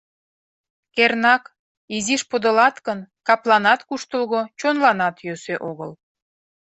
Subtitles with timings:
[0.95, 1.43] Кернак,
[1.95, 5.91] изиш подылат гын, капланат куштылго, чонланат йӧсӧ огыл.